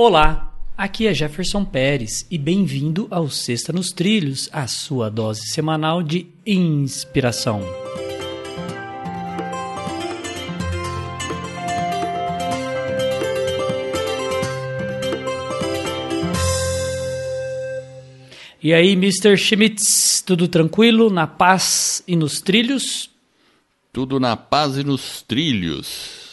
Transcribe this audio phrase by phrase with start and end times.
[0.00, 6.04] Olá, aqui é Jefferson Pérez e bem-vindo ao Sexta nos Trilhos, a sua dose semanal
[6.04, 7.62] de inspiração.
[18.62, 19.36] E aí, Mr.
[19.36, 23.10] Schmitz, tudo tranquilo, na paz e nos trilhos?
[23.92, 26.27] Tudo na paz e nos trilhos.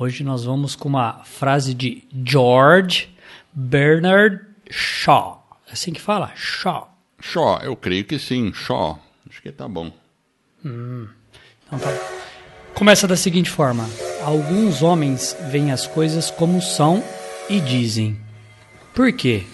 [0.00, 3.12] Hoje nós vamos com uma frase de George
[3.52, 5.44] Bernard Shaw.
[5.66, 6.30] É assim que fala?
[6.36, 6.96] Shaw.
[7.20, 8.96] Shaw, eu creio que sim, Shaw.
[9.28, 9.92] Acho que tá bom.
[10.64, 11.08] Hum,
[11.66, 11.88] então tá.
[12.74, 13.90] Começa da seguinte forma:
[14.22, 17.02] Alguns homens veem as coisas como são
[17.50, 18.16] e dizem:
[18.94, 19.44] Por quê?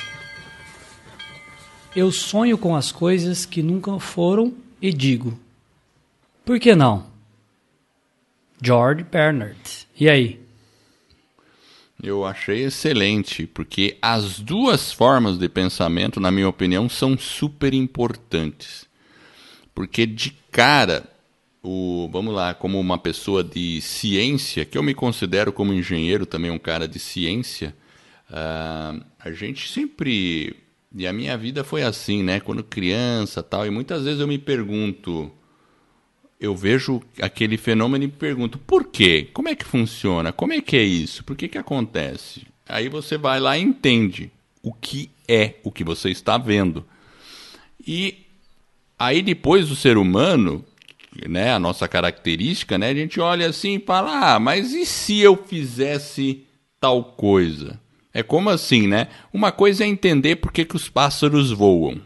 [1.97, 5.41] Eu sonho com as coisas que nunca foram e digo:
[6.45, 7.15] Por que não?
[8.63, 9.87] George Bernard.
[9.99, 10.44] E aí?
[12.05, 18.87] Eu achei excelente, porque as duas formas de pensamento, na minha opinião, são super importantes.
[19.75, 21.09] Porque de cara,
[21.63, 26.51] o, vamos lá, como uma pessoa de ciência, que eu me considero como engenheiro também
[26.51, 27.75] um cara de ciência,
[28.29, 30.57] uh, a gente sempre
[30.95, 32.39] e a minha vida foi assim, né?
[32.39, 33.67] Quando criança tal.
[33.67, 35.33] E muitas vezes eu me pergunto,
[36.45, 39.29] eu vejo aquele fenômeno e me pergunto, por quê?
[39.33, 40.33] Como é que funciona?
[40.33, 41.25] Como é que é isso?
[41.25, 42.47] Por que que acontece?
[42.69, 44.31] Aí você vai lá e entende
[44.63, 46.85] o que é o que você está vendo.
[47.87, 48.27] E
[48.99, 50.65] aí depois o ser humano,
[51.27, 55.21] né, a nossa característica, né, a gente olha assim e fala: "Ah, mas e se
[55.21, 56.45] eu fizesse
[56.79, 57.81] tal coisa?"
[58.13, 59.09] É como assim, né?
[59.33, 62.01] Uma coisa é entender por que, que os pássaros voam.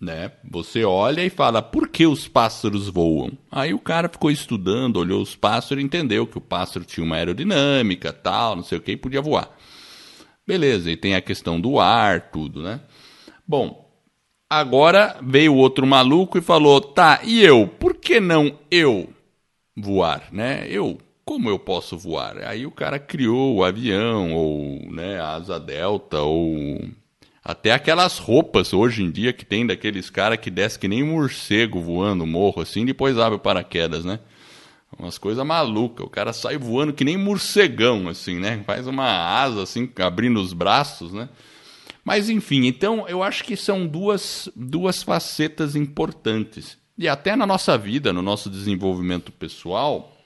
[0.00, 0.32] Né?
[0.50, 3.32] Você olha e fala, por que os pássaros voam?
[3.50, 7.16] Aí o cara ficou estudando, olhou os pássaros e entendeu que o pássaro tinha uma
[7.16, 9.56] aerodinâmica, tal, não sei o que, e podia voar.
[10.46, 12.80] Beleza, e tem a questão do ar, tudo, né?
[13.46, 13.90] Bom,
[14.50, 17.66] agora veio outro maluco e falou, tá, e eu?
[17.66, 19.08] Por que não eu
[19.74, 20.66] voar, né?
[20.68, 22.38] Eu como eu posso voar?
[22.44, 26.80] Aí o cara criou o avião, ou né, a asa delta, ou
[27.44, 31.78] até aquelas roupas hoje em dia que tem daqueles caras que desce que nem morcego
[31.78, 34.18] voando morro assim, depois abre o paraquedas, né?
[34.98, 36.06] Umas coisas malucas.
[36.06, 38.62] O cara sai voando que nem morcegão, assim, né?
[38.64, 41.28] Faz uma asa assim, abrindo os braços, né?
[42.02, 46.78] Mas enfim, então eu acho que são duas, duas facetas importantes.
[46.96, 50.16] E até na nossa vida, no nosso desenvolvimento pessoal,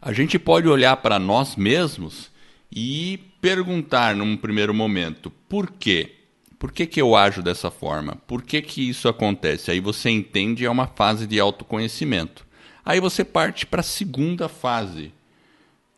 [0.00, 2.30] a gente pode olhar para nós mesmos
[2.74, 6.14] e perguntar num primeiro momento, por quê?
[6.58, 8.16] Por que, que eu ajo dessa forma?
[8.26, 9.70] Por que, que isso acontece?
[9.70, 12.46] Aí você entende, é uma fase de autoconhecimento.
[12.84, 15.12] Aí você parte para a segunda fase.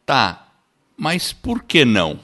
[0.05, 0.49] Tá,
[0.97, 2.19] mas por que não?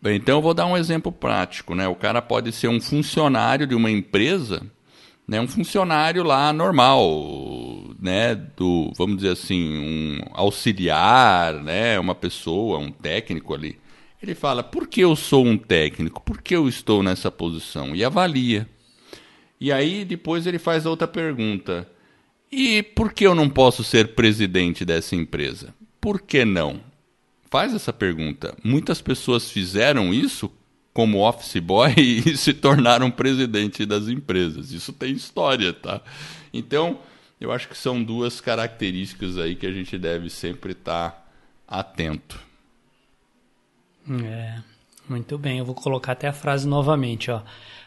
[0.00, 1.74] Bem, então eu vou dar um exemplo prático.
[1.74, 1.86] Né?
[1.86, 4.66] O cara pode ser um funcionário de uma empresa
[5.28, 7.06] né, um funcionário lá normal,
[7.98, 13.78] né, do, vamos dizer assim, um auxiliar, né, uma pessoa, um técnico ali.
[14.22, 16.22] Ele fala: "Por que eu sou um técnico?
[16.22, 18.68] Por que eu estou nessa posição?" E avalia.
[19.60, 21.88] E aí depois ele faz outra pergunta:
[22.50, 25.74] "E por que eu não posso ser presidente dessa empresa?
[26.00, 26.80] Por que não?"
[27.50, 28.54] Faz essa pergunta.
[28.62, 30.50] Muitas pessoas fizeram isso
[30.92, 34.72] como office boy e se tornaram presidente das empresas.
[34.72, 36.00] Isso tem história, tá?
[36.52, 36.98] Então,
[37.40, 41.24] eu acho que são duas características aí que a gente deve sempre estar tá
[41.66, 42.40] atento.
[44.24, 44.60] É,
[45.08, 45.58] muito bem.
[45.58, 47.42] Eu vou colocar até a frase novamente, ó.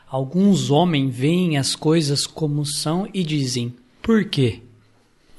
[0.07, 4.61] Alguns homens veem as coisas como são e dizem por quê?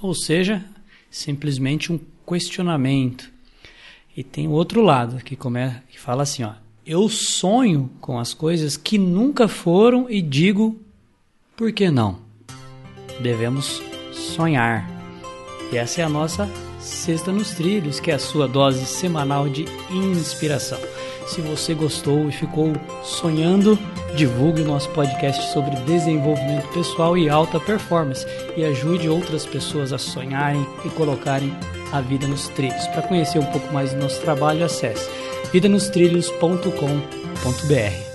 [0.00, 0.64] Ou seja,
[1.10, 3.30] simplesmente um questionamento.
[4.16, 6.52] E tem o outro lado que, come, que fala assim, ó,
[6.86, 10.80] eu sonho com as coisas que nunca foram e digo,
[11.56, 12.20] por que não?
[13.20, 14.88] Devemos sonhar.
[15.72, 19.66] E essa é a nossa Sexta nos Trilhos, que é a sua dose semanal de
[19.90, 20.78] inspiração.
[21.26, 22.72] Se você gostou e ficou
[23.04, 23.78] sonhando,
[24.16, 28.26] divulgue o nosso podcast sobre desenvolvimento pessoal e alta performance
[28.56, 31.54] e ajude outras pessoas a sonharem e colocarem
[31.92, 32.86] a vida nos trilhos.
[32.88, 35.08] Para conhecer um pouco mais do nosso trabalho, acesse
[35.53, 38.11] vidanostrilhos.com.br.